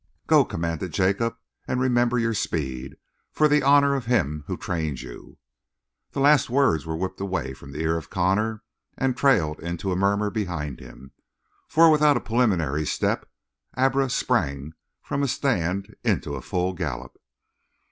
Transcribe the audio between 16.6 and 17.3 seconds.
gallop.